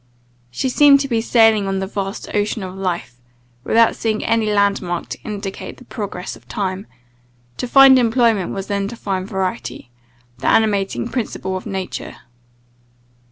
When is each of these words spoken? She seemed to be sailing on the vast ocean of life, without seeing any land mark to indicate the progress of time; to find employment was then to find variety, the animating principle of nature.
She 0.49 0.67
seemed 0.67 0.99
to 1.01 1.07
be 1.07 1.21
sailing 1.21 1.67
on 1.67 1.77
the 1.77 1.85
vast 1.85 2.27
ocean 2.33 2.63
of 2.63 2.73
life, 2.73 3.17
without 3.63 3.95
seeing 3.95 4.25
any 4.25 4.51
land 4.51 4.81
mark 4.81 5.09
to 5.09 5.21
indicate 5.21 5.77
the 5.77 5.85
progress 5.85 6.35
of 6.35 6.47
time; 6.47 6.87
to 7.57 7.67
find 7.67 7.99
employment 7.99 8.51
was 8.51 8.65
then 8.65 8.87
to 8.87 8.95
find 8.95 9.27
variety, 9.27 9.91
the 10.39 10.47
animating 10.47 11.07
principle 11.07 11.55
of 11.55 11.67
nature. 11.67 12.17